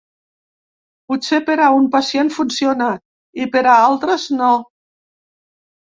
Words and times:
Potser 1.11 1.39
per 1.49 1.57
a 1.65 1.67
un 1.81 1.85
pacient 1.97 2.33
funciona 2.37 2.89
i 3.45 3.47
per 3.57 3.65
a 3.73 3.77
altres 3.85 4.29
no. 4.41 4.51